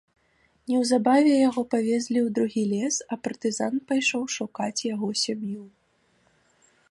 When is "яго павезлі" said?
1.49-2.19